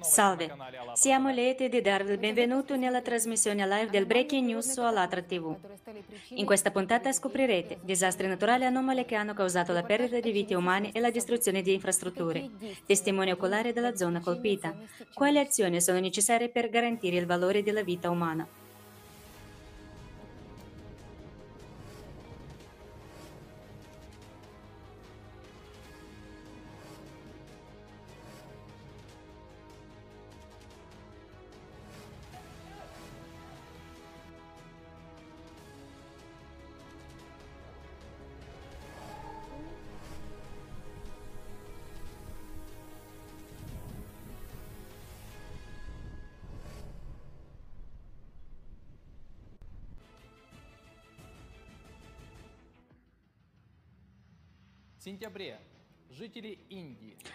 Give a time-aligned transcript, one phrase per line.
[0.00, 0.52] Salve,
[0.94, 5.56] siamo lieti di darvi il benvenuto nella trasmissione live del Breaking News su Alatra TV.
[6.30, 10.90] In questa puntata scoprirete disastri naturali anomali che hanno causato la perdita di vite umane
[10.90, 12.50] e la distruzione di infrastrutture,
[12.84, 14.76] testimoni oculari della zona colpita,
[15.14, 18.65] quali azioni sono necessarie per garantire il valore della vita umana.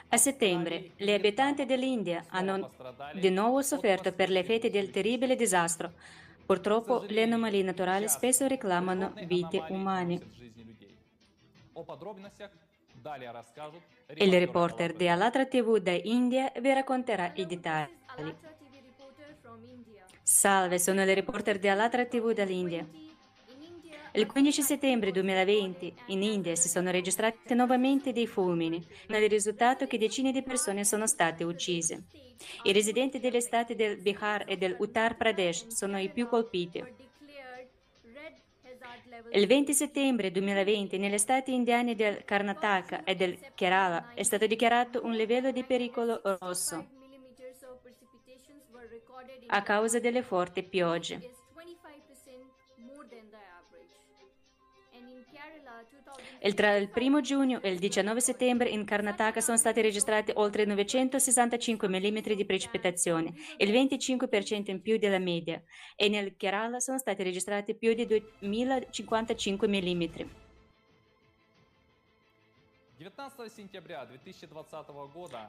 [0.10, 2.70] A settembre, gli abitanti dell'India hanno
[3.14, 5.94] di nuovo sofferto per gli effetti del terribile disastro.
[6.46, 10.20] Purtroppo le anomalie naturali spesso reclamano vite umane.
[14.16, 17.90] Il reporter di Alatra TV da India vi racconterà i dettagli.
[20.22, 22.86] Salve, sono il reporter di Alatra TV dall'India.
[24.14, 29.88] Il 15 settembre 2020 in India si sono registrati nuovamente dei fulmini, con il risultato
[29.88, 32.04] che decine di persone sono state uccise.
[32.64, 36.84] I residenti degli stati del Bihar e del Uttar Pradesh sono i più colpiti.
[39.32, 45.06] Il 20 settembre 2020 negli stati indiani del Karnataka e del Kerala è stato dichiarato
[45.06, 46.86] un livello di pericolo rosso
[49.48, 51.40] a causa delle forti piogge.
[56.54, 61.88] Tra il 1 giugno e il 19 settembre in Karnataka sono stati registrati oltre 965
[61.88, 65.62] mm di precipitazione, il 25% in più della media,
[65.96, 70.04] e nel Kerala sono stati registrati più di 2055 mm.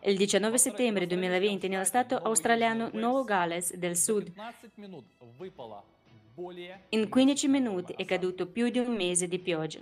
[0.03, 4.33] Il 19 settembre 2020 nello stato australiano Nuovo Galles del Sud
[6.89, 9.81] in 15 minuti è caduto più di un mese di pioggia.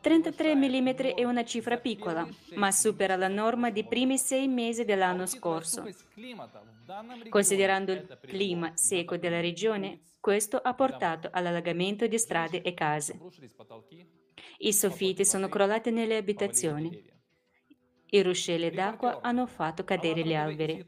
[0.00, 5.26] 33 mm è una cifra piccola, ma supera la norma dei primi sei mesi dell'anno
[5.26, 5.86] scorso.
[7.28, 13.18] Considerando il clima secco della regione, questo ha portato all'allagamento di strade e case.
[14.58, 17.14] I soffitti sono crollati nelle abitazioni.
[18.08, 20.86] I ruscelli d'acqua hanno fatto cadere gli alberi.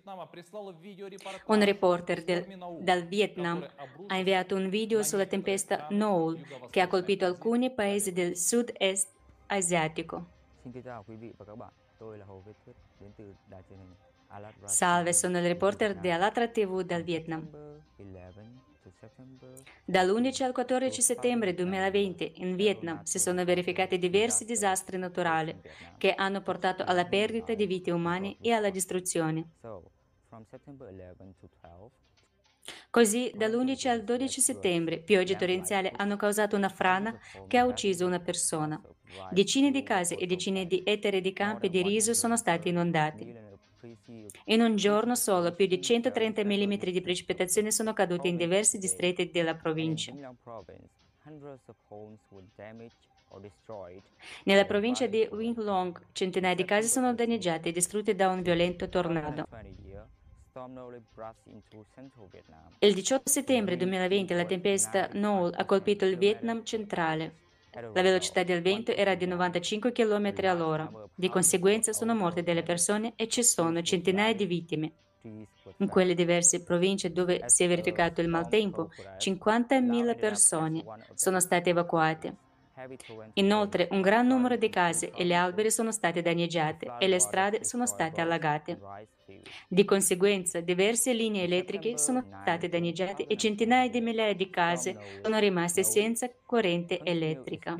[1.46, 2.46] Un reporter del,
[2.80, 3.66] dal Vietnam
[4.06, 6.40] ha inviato un video sulla tempesta Noel
[6.70, 9.08] che ha colpito alcuni paesi del sud-est
[9.46, 10.26] asiatico.
[14.64, 17.48] Salve, sono il reporter di Alatra TV dal Vietnam.
[19.84, 25.58] Dall'11 al 14 settembre 2020 in Vietnam si sono verificati diversi disastri naturali
[25.96, 29.52] che hanno portato alla perdita di vite umane e alla distruzione.
[32.90, 38.20] Così, dall'11 al 12 settembre, piogge torrenziali hanno causato una frana che ha ucciso una
[38.20, 38.80] persona.
[39.30, 43.56] Decine di case e decine di ettari di campi di riso sono stati inondati.
[44.46, 49.30] In un giorno solo più di 130 mm di precipitazioni sono cadute in diversi distretti
[49.30, 50.12] della provincia.
[54.44, 58.88] Nella provincia di Wing Long centinaia di case sono danneggiate e distrutte da un violento
[58.88, 59.46] tornado.
[62.80, 67.46] Il 18 settembre 2020 la tempesta Noel ha colpito il Vietnam centrale.
[67.72, 70.90] La velocità del vento era di 95 km all'ora.
[71.14, 74.92] Di conseguenza sono morte delle persone e ci sono centinaia di vittime.
[75.22, 80.84] In quelle diverse province dove si è verificato il maltempo, 50.000 persone
[81.14, 82.36] sono state evacuate.
[83.34, 87.64] Inoltre, un gran numero di case e gli alberi sono stati danneggiati e le strade
[87.64, 88.78] sono state allagate.
[89.66, 95.38] Di conseguenza, diverse linee elettriche sono state danneggiate e centinaia di migliaia di case sono
[95.38, 97.78] rimaste senza corrente elettrica.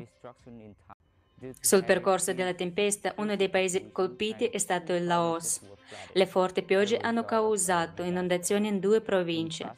[1.61, 5.61] Sul percorso della tempesta, uno dei paesi colpiti è stato il Laos.
[6.11, 9.77] Le forti piogge hanno causato inondazioni in due province.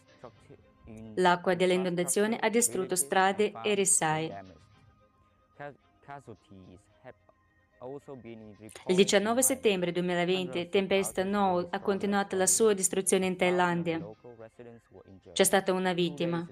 [1.15, 4.59] L'acqua dell'inondazione ha distrutto strade e risaie.
[8.87, 13.99] Il 19 settembre 2020, tempesta Noel ha continuato la sua distruzione in Thailandia.
[15.31, 16.47] C'è stata una vittima.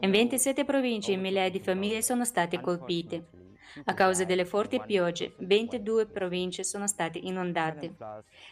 [0.00, 3.39] In 27 province migliaia di famiglie sono state colpite.
[3.84, 7.94] A causa delle forti piogge, 22 province sono state inondate.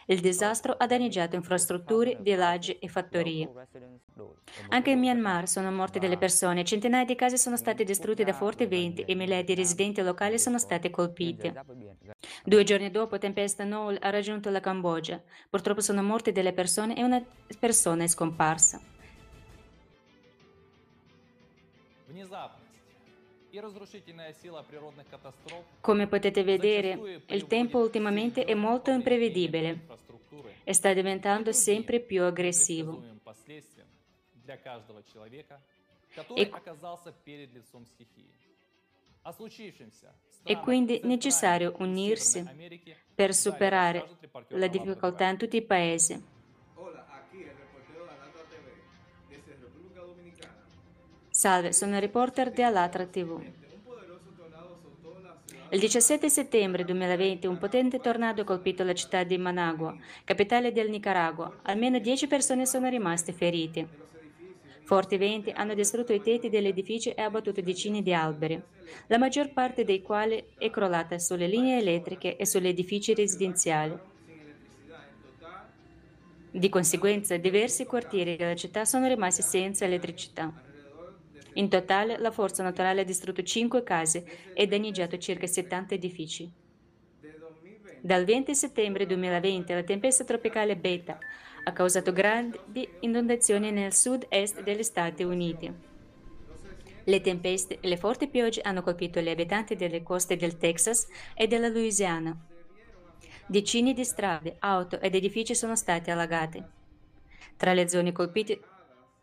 [0.05, 3.49] Il disastro ha danneggiato infrastrutture, villaggi e fattorie.
[4.69, 8.65] Anche in Myanmar sono morte delle persone, centinaia di case sono state distrutte da forti
[8.65, 11.53] venti e migliaia di residenti locali sono state colpite.
[12.43, 15.21] Due giorni dopo, tempesta Noel ha raggiunto la Cambogia.
[15.49, 17.23] Purtroppo sono morte delle persone e una
[17.59, 18.81] persona è scomparsa.
[25.81, 29.87] Come potete vedere, il tempo ultimamente è molto imprevedibile.
[30.63, 33.03] e sta diventando sempre più aggressivo.
[36.35, 36.51] E,
[40.43, 42.45] è quindi necessario unirsi
[43.15, 44.07] per superare
[44.49, 46.38] la difficoltà in tutti i paesi.
[51.39, 53.41] Salve, sono il reporter di Alatra TV.
[55.69, 59.95] Il 17 settembre 2020 un potente tornado ha colpito la città di Managua,
[60.25, 61.59] capitale del Nicaragua.
[61.61, 63.87] Almeno 10 persone sono rimaste ferite.
[64.83, 68.61] Forti venti hanno distrutto i tetti degli edifici e abbattuto decine di alberi,
[69.07, 73.97] la maggior parte dei quali è crollata sulle linee elettriche e sugli edifici residenziali.
[76.51, 80.67] Di conseguenza, diversi quartieri della città sono rimasti senza elettricità.
[81.53, 86.51] In totale, la forza naturale ha distrutto 5 case e danneggiato circa 70 edifici.
[88.01, 91.17] Dal 20 settembre 2020 la tempesta tropicale Beta
[91.65, 95.71] ha causato grandi inondazioni nel sud-est degli Stati Uniti.
[97.03, 101.47] Le tempeste e le forti piogge hanno colpito gli abitanti delle coste del Texas e
[101.47, 102.37] della Louisiana.
[103.47, 106.63] Decine di strade, auto ed edifici sono stati allagati.
[107.57, 108.59] Tra le zone colpite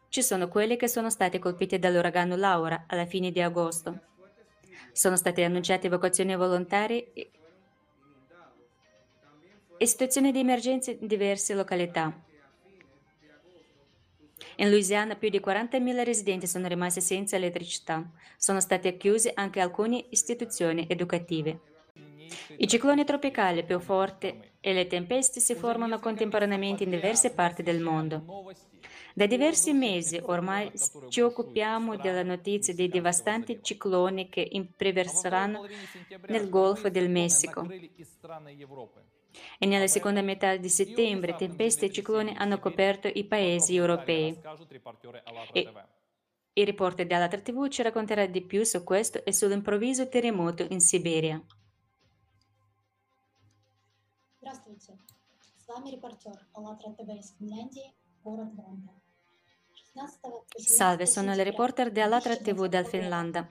[0.09, 4.01] ci sono quelle che sono state colpite dall'uragano Laura alla fine di agosto.
[4.93, 7.13] Sono state annunciate evacuazioni volontarie
[9.79, 12.25] e situazioni di emergenza in diverse località.
[14.59, 18.11] In Louisiana più di 40.000 residenti sono rimasti senza elettricità.
[18.39, 21.61] Sono state chiuse anche alcune istituzioni educative.
[22.57, 27.81] I cicloni tropicali più forti e le tempeste si formano contemporaneamente in diverse parti del
[27.81, 28.25] mondo.
[29.16, 30.72] Da diversi mesi ormai
[31.10, 35.68] ci occupiamo della notizia dei devastanti cicloni che imperverseranno
[36.28, 37.68] nel Golfo del Messico.
[39.58, 44.40] E nella seconda metà di settembre tempeste e cicloni hanno coperto i paesi europei.
[45.54, 45.72] E
[46.54, 51.42] il reporter della TV ci racconterà di più su questo e sull'improvviso terremoto in Siberia.
[54.42, 54.98] Здравствуйте,
[55.56, 57.94] с вами репортер АЛЛАТРА ТВ из Финляндии,
[58.24, 58.92] город Ванда.
[60.55, 63.47] Salve, sono il reporter di Alatra TV dal Finlandia.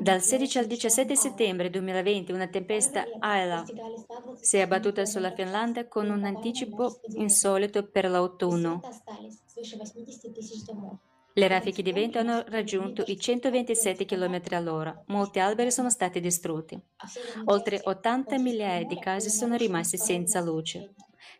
[0.00, 3.64] Dal 16 al 17 settembre 2020 una tempesta Ayla
[4.40, 8.80] si è abbattuta sulla Finlandia con un anticipo insolito per l'autunno.
[11.32, 15.04] Le raffiche di vento hanno raggiunto i 127 km all'ora.
[15.06, 16.80] Molti alberi sono stati distrutti.
[17.46, 20.94] Oltre 80 migliaia di case sono rimaste senza luce.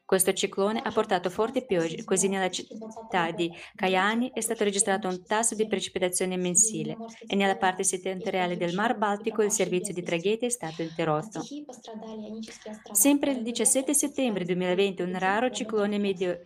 [0.07, 5.25] Questo ciclone ha portato forti piogge, così nella città di Kayani è stato registrato un
[5.25, 10.47] tasso di precipitazione mensile e nella parte settentrionale del Mar Baltico il servizio di traghetti
[10.47, 11.45] è stato interrotto.
[12.93, 16.41] Sempre il 17 settembre 2020 un raro ciclone medio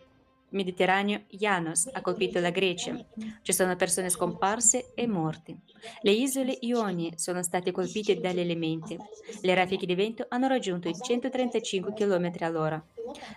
[0.51, 2.95] Mediterraneo Janos ha colpito la Grecia.
[3.41, 5.61] Ci sono persone scomparse e morte.
[6.01, 8.97] Le isole Ionie sono state colpite dagli elementi.
[9.41, 12.83] Le raffiche di vento hanno raggiunto i 135 km all'ora.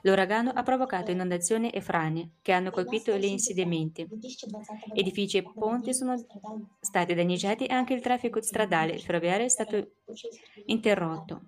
[0.02, 4.06] L'uragano ha provocato inondazioni e frane che hanno colpito gli insediamenti.
[4.92, 6.16] Edifici e ponti sono
[6.80, 9.92] stati danneggiati e anche il traffico stradale e ferroviario è stato
[10.66, 11.42] interrotto.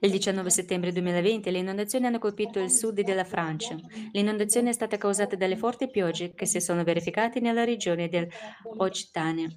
[0.00, 3.76] Il 19 settembre 2020 le inondazioni hanno colpito il sud della Francia.
[4.12, 9.48] L'inondazione è stata causata dalle forti piogge che si sono verificate nella regione dell'Occitania.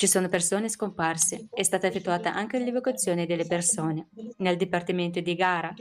[0.00, 1.48] Ci sono persone scomparse.
[1.52, 4.08] È stata effettuata anche l'evacuazione delle persone.
[4.38, 5.74] Nel dipartimento di Gara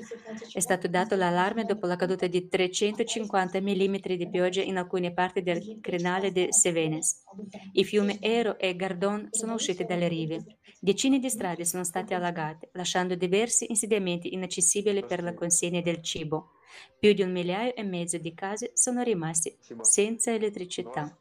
[0.51, 5.41] è stato dato l'allarme dopo la caduta di 350 mm di pioggia in alcune parti
[5.41, 7.23] del crinale di Cevenes.
[7.71, 10.57] I fiumi Ero e Gardon sono usciti dalle rive.
[10.81, 16.55] Decine di strade sono state allagate, lasciando diversi insediamenti inaccessibili per la consegna del cibo.
[16.99, 21.17] Più di un migliaio e mezzo di case sono rimasti senza elettricità.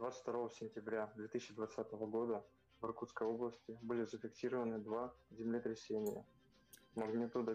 [0.00, 2.42] 22 сентября 2020 года
[2.80, 6.24] в Иркутской области были зафиксированы два землетрясения.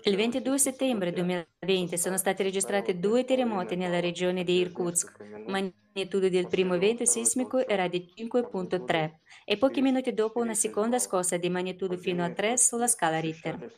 [0.04, 5.20] Il 22 settembre 2020 sono stati registrati due terremoti nella regione di Irkutsk.
[5.48, 9.12] Magnitudo del primo evento sismico era di 5.3
[9.44, 13.74] e pochi minuti dopo una seconda scossa di magnitudo fino a 3 sulla scala Richter.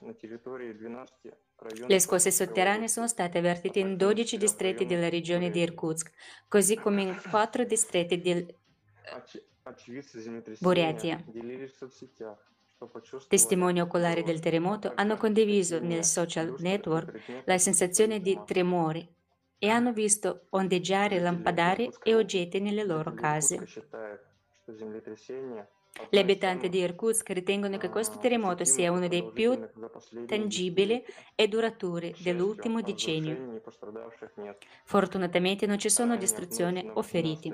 [1.88, 6.12] Le scosse sotterranee sono state avvertite in 12 distretti della regione di Irkutsk,
[6.48, 8.46] così come in 4 distretti di
[10.60, 11.24] Buryatia.
[13.28, 19.08] Testimoni oculari del terremoto hanno condiviso nel social network la sensazione di tremore
[19.58, 23.66] e hanno visto ondeggiare lampadari e oggetti nelle loro case.
[26.10, 29.58] Gli abitanti di Irkutsk ritengono che questo terremoto sia uno dei più
[30.28, 31.04] tangibili
[31.34, 33.62] e duraturi dell'ultimo decennio.
[34.84, 37.52] Fortunatamente non ci sono distruzioni o feriti.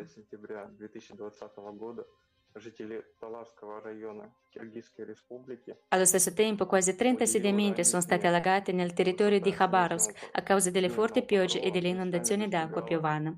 [5.90, 10.70] Allo stesso tempo, quasi 30 insediamenti sono stati allagati nel territorio di Khabarovsk a causa
[10.70, 13.36] delle forti piogge e delle inondazioni d'acqua piovana.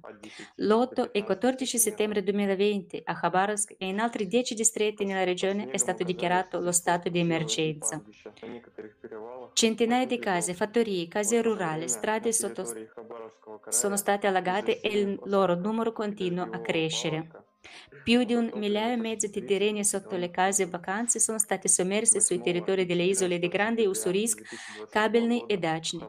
[0.57, 5.77] L'8 e 14 settembre 2020 a Khabarovsk e in altri 10 distretti nella regione è
[5.77, 8.03] stato dichiarato lo stato di emergenza.
[9.53, 12.65] Centinaia di case, fattorie, case rurali, strade sotto...
[13.69, 17.45] sono state allagate e il loro numero continua a crescere.
[18.03, 22.22] Più di un migliaio e mezzo di terreni sotto le case vacanze sono stati sommersi
[22.22, 26.07] sui territori delle isole di Grande Ussurisk, Kabelny e Dachny.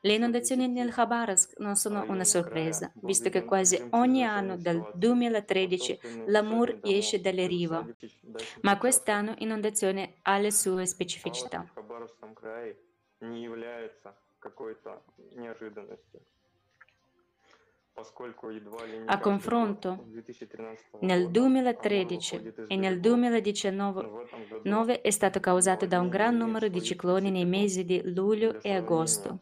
[0.00, 5.98] Le inondazioni nel Khabarovsk non sono una sorpresa, visto che quasi ogni anno dal 2013
[6.26, 7.96] l'Amur esce dalle rive,
[8.60, 11.66] ma quest'anno l'inondazione ha le sue specificità.
[19.06, 20.06] A confronto,
[21.00, 27.44] nel 2013 e nel 2019 è stato causato da un gran numero di cicloni nei
[27.44, 29.40] mesi di luglio e agosto.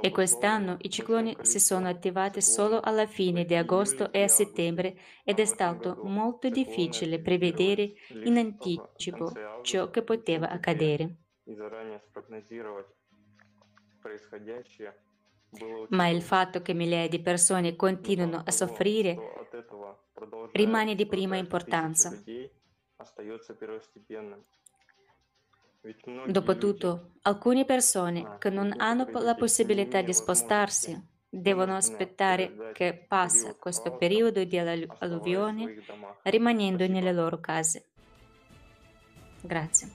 [0.00, 4.96] E quest'anno i cicloni si sono attivati solo alla fine di agosto e a settembre
[5.24, 7.92] ed è stato molto difficile prevedere
[8.24, 11.16] in anticipo ciò che poteva accadere.
[15.88, 19.16] Ma il fatto che migliaia di persone continuino a soffrire
[20.52, 22.22] rimane di prima importanza.
[26.26, 33.96] Dopotutto, alcune persone che non hanno la possibilità di spostarsi devono aspettare che passi questo
[33.96, 35.82] periodo di alluvione
[36.24, 37.88] rimanendo nelle loro case.
[39.40, 39.90] Grazie.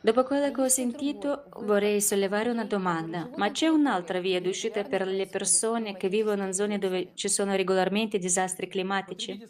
[0.00, 3.28] Dopo quello che ho sentito, vorrei sollevare una domanda.
[3.36, 7.54] Ma c'è un'altra via d'uscita per le persone che vivono in zone dove ci sono
[7.54, 9.46] regolarmente disastri climatici?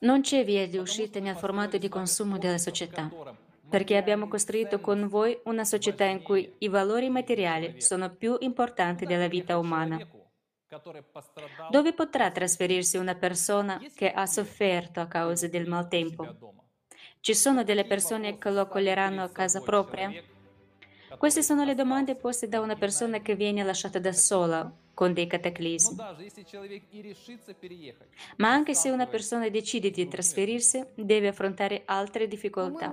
[0.00, 3.08] Non c'è via di uscita nel formato di consumo della società,
[3.68, 9.06] perché abbiamo costruito con voi una società in cui i valori materiali sono più importanti
[9.06, 10.04] della vita umana.
[11.70, 16.36] Dove potrà trasferirsi una persona che ha sofferto a causa del maltempo?
[17.18, 20.12] Ci sono delle persone che lo accoglieranno a casa propria?
[21.18, 25.26] Queste sono le domande poste da una persona che viene lasciata da sola con dei
[25.26, 25.96] cataclismi.
[28.36, 32.92] Ma anche se una persona decide di trasferirsi, deve affrontare altre difficoltà.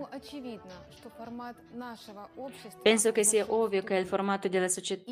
[2.81, 5.11] Penso che sia ovvio che il formato della, società,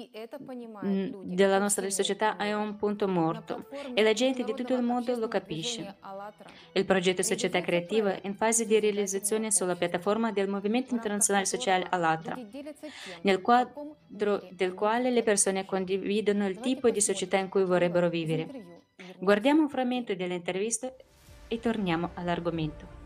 [0.82, 5.28] della nostra società è un punto morto e la gente di tutto il mondo lo
[5.28, 5.98] capisce.
[6.72, 11.88] Il progetto Società Creativa è in fase di realizzazione sulla piattaforma del Movimento Internazionale Sociale
[11.90, 12.40] Alatra,
[13.24, 18.10] nel quadro del quale le persone condividono il tipo tipo di società in cui vorrebbero
[18.10, 18.84] vivere.
[19.18, 20.94] Guardiamo un frammento dell'intervista
[21.48, 23.04] e torniamo all'argomento.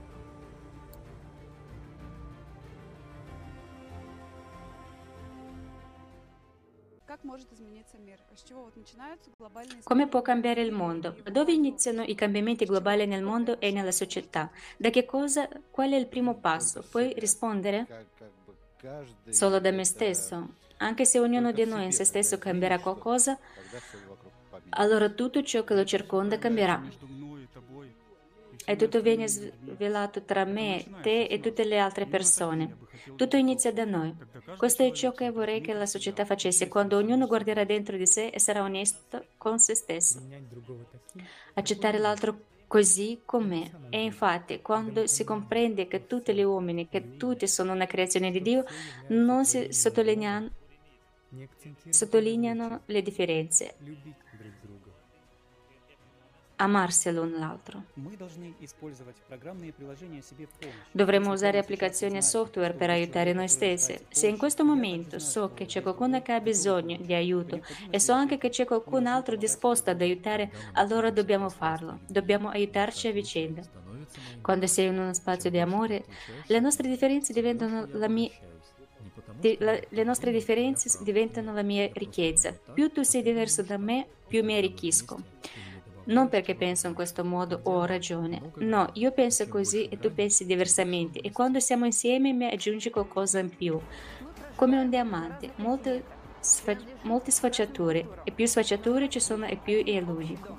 [9.83, 11.15] Come può cambiare il mondo?
[11.31, 14.51] Dove iniziano i cambiamenti globali nel mondo e nella società?
[14.77, 15.47] Da che cosa?
[15.71, 16.85] Qual è il primo passo?
[16.89, 18.07] Puoi rispondere?
[19.29, 20.55] Solo da me stesso.
[20.77, 23.37] Anche se ognuno di noi in se stesso cambierà qualcosa,
[24.69, 26.81] allora tutto ciò che lo circonda cambierà.
[28.69, 32.77] E tutto viene svelato tra me, te e tutte le altre persone.
[33.15, 34.15] Tutto inizia da noi.
[34.57, 38.27] Questo è ciò che vorrei che la società facesse quando ognuno guarderà dentro di sé
[38.27, 40.21] e sarà onesto con se stesso.
[41.55, 43.71] Accettare l'altro così com'è.
[43.89, 48.43] E infatti, quando si comprende che tutti gli uomini, che tutti sono una creazione di
[48.43, 48.65] Dio,
[49.07, 50.51] non si sottolineano
[51.89, 53.75] sottolineano le differenze.
[56.59, 57.83] Amarsi l'un l'altro.
[60.91, 63.97] Dovremmo usare applicazioni e software per aiutare noi stessi.
[64.09, 68.13] Se in questo momento so che c'è qualcuno che ha bisogno di aiuto e so
[68.13, 71.99] anche che c'è qualcun altro disposto ad aiutare, allora dobbiamo farlo.
[72.07, 73.61] Dobbiamo aiutarci a vicenda.
[74.41, 76.05] Quando sei in uno spazio di amore,
[76.47, 78.29] le nostre differenze diventano la mia
[79.41, 82.51] le nostre differenze diventano la mia ricchezza.
[82.73, 85.17] Più tu sei diverso da me, più mi arricchisco.
[86.09, 88.51] Non perché penso in questo modo o ho ragione.
[88.57, 93.39] No, io penso così e tu pensi diversamente e quando siamo insieme mi aggiungi qualcosa
[93.39, 93.79] in più.
[94.55, 96.03] Come un diamante, molte,
[96.39, 100.57] sfa- molte sfacciature e più sfacciature ci sono e più è l'unico.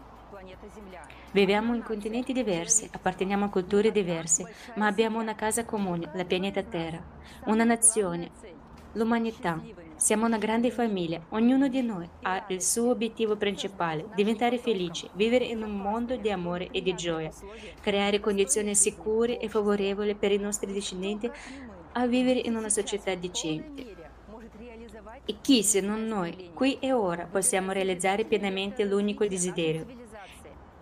[1.33, 6.63] Viviamo in continenti diversi, apparteniamo a culture diverse, ma abbiamo una casa comune, la pianeta
[6.63, 7.05] Terra,
[7.45, 8.31] una nazione,
[8.93, 9.61] l'umanità.
[10.01, 15.45] Siamo una grande famiglia, ognuno di noi ha il suo obiettivo principale, diventare felici, vivere
[15.45, 17.31] in un mondo di amore e di gioia,
[17.83, 21.31] creare condizioni sicure e favorevoli per i nostri discendenti
[21.93, 23.95] a vivere in una società decente.
[25.27, 29.85] E chi se non noi, qui e ora, possiamo realizzare pienamente l'unico desiderio?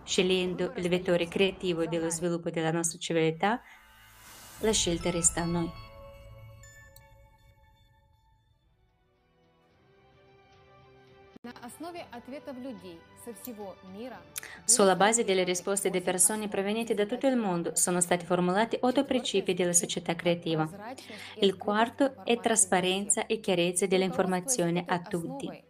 [0.01, 3.61] Scegliendo il vettore creativo dello sviluppo della nostra civiltà,
[4.59, 5.87] la scelta resta a noi.
[14.65, 19.05] Sulla base delle risposte di persone provenienti da tutto il mondo sono stati formulati otto
[19.05, 20.69] principi della società creativa.
[21.39, 25.67] Il quarto è trasparenza e chiarezza dell'informazione a tutti.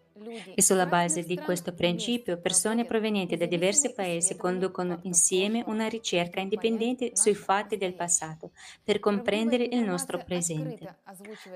[0.54, 6.40] E sulla base di questo principio, persone provenienti da diversi paesi conducono insieme una ricerca
[6.40, 8.52] indipendente sui fatti del passato
[8.84, 10.98] per comprendere il nostro presente.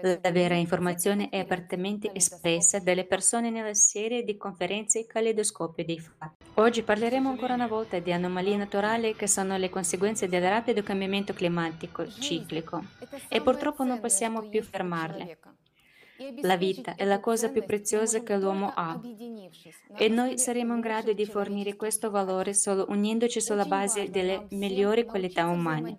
[0.02, 6.46] La vera informazione è apertamente espressa dalle persone nella serie di conferenze Caleidoscopio dei fatti.
[6.56, 11.34] Oggi parleremo ancora una volta di anomalie naturali che sono le conseguenze del rapido cambiamento
[11.34, 12.84] climatico ciclico
[13.28, 15.38] e purtroppo non possiamo più fermarle.
[16.42, 19.00] La vita è la cosa più preziosa che l'uomo ha.
[19.96, 25.06] e noi saremo in grado di fornire questo valore solo unendoci sulla base delle migliori
[25.06, 25.98] qualità umane.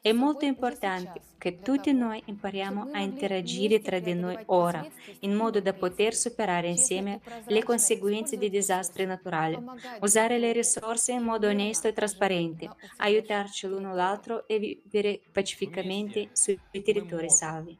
[0.00, 4.86] È molto importante che tutti noi impariamo a interagire tra di noi ora,
[5.20, 9.58] in modo da poter superare insieme le conseguenze di disastri naturali,
[10.00, 12.68] usare le risorse in modo onesto e trasparente,
[12.98, 17.78] aiutarci l'uno l'altro e vivere pacificamente sui territori salvi.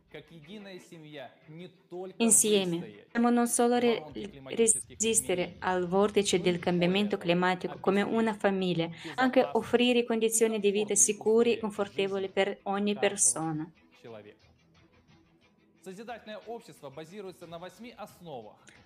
[2.16, 4.04] Insieme dobbiamo non solo re-
[4.44, 11.52] resistere al vortice del cambiamento climatico come una famiglia, anche offrire condizioni di vita sicure
[11.52, 13.68] e confortevoli per ogni persona.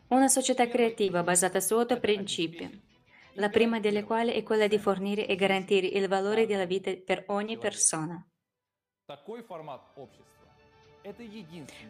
[0.09, 2.83] Una società creativa basata su otto principi,
[3.35, 7.24] la prima delle quali è quella di fornire e garantire il valore della vita per
[7.28, 8.24] ogni persona.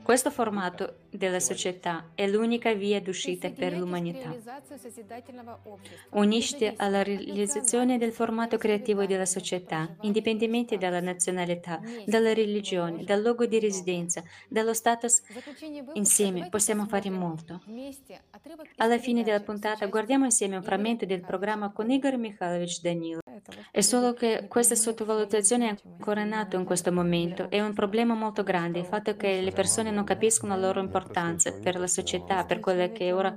[0.02, 4.34] Questo formato della società è l'unica via d'uscita per l'umanità.
[6.10, 13.46] Unisci alla realizzazione del formato creativo della società, indipendentemente dalla nazionalità, dalla religione, dal luogo
[13.46, 15.22] di residenza, dallo status.
[15.92, 17.62] Insieme possiamo fare molto.
[18.78, 23.20] Alla fine della puntata guardiamo insieme un frammento del programma con Igor Mikhailovich Danilo.
[23.70, 27.48] È solo che questa sottovalutazione è ancora nata in questo momento.
[27.48, 31.52] È un problema molto grande il fatto che le persone non capiscono la loro importanza
[31.52, 33.36] per la società, per quello che ora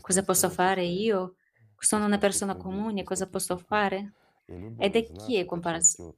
[0.00, 1.34] cosa posso fare io?
[1.76, 4.12] Sono una persona comune, cosa posso fare?
[4.78, 6.14] Ed è chi è comparato?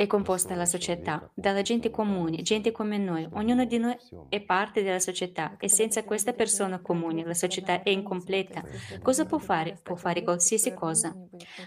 [0.00, 3.28] È composta la società, dalla gente comune, gente come noi.
[3.32, 3.94] Ognuno di noi
[4.30, 8.64] è parte della società e senza questa persona comune la società è incompleta.
[9.02, 9.78] Cosa può fare?
[9.82, 11.14] Può fare qualsiasi cosa.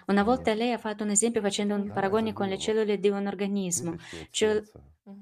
[0.08, 3.28] Una volta lei ha fatto un esempio facendo un paragone con le cellule di un
[3.28, 3.98] organismo.
[4.32, 4.63] Cioè,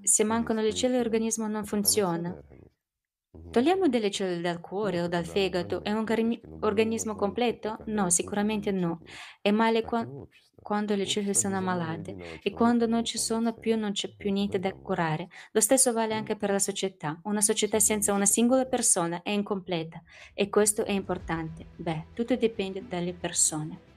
[0.02, 2.34] se mancano le cellule l'organismo non funziona.
[3.52, 6.06] Togliamo delle cellule dal cuore o dal fegato, è un
[6.62, 7.80] organismo completo?
[7.88, 9.02] No, sicuramente no.
[9.42, 10.30] È male quando
[10.62, 14.60] quando le cellule sono ammalate e quando non ci sono più non c'è più niente
[14.60, 15.28] da curare.
[15.52, 17.20] Lo stesso vale anche per la società.
[17.24, 20.02] Una società senza una singola persona è incompleta
[20.34, 21.66] e questo è importante.
[21.76, 23.91] Beh, tutto dipende dalle persone.